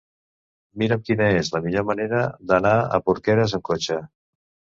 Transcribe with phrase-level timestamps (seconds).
[0.83, 4.01] Mira'm quina és la millor manera d'anar a Porqueres amb cotxe.